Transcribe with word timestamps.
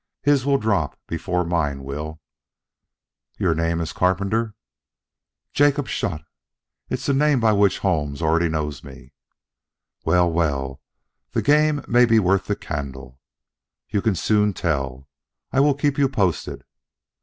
His 0.23 0.47
will 0.47 0.57
drop 0.57 0.99
before 1.05 1.45
mine 1.45 1.83
will." 1.83 2.21
"Your 3.37 3.53
name 3.53 3.79
as 3.81 3.93
carpenter?" 3.93 4.55
"Jacob 5.53 5.87
Shott. 5.87 6.23
It's 6.89 7.05
the 7.05 7.13
name 7.13 7.39
by 7.39 7.51
which 7.53 7.77
Holmes 7.77 8.19
already 8.19 8.49
knows 8.49 8.83
me." 8.83 9.13
"Well, 10.03 10.27
well, 10.31 10.81
the 11.33 11.43
game 11.43 11.85
may 11.87 12.05
be 12.05 12.17
worth 12.17 12.47
the 12.47 12.55
candle. 12.55 13.19
You 13.89 14.01
can 14.01 14.15
soon 14.15 14.53
tell. 14.53 15.07
I 15.51 15.59
will 15.59 15.75
keep 15.75 15.99
you 15.99 16.09
posted." 16.09 16.63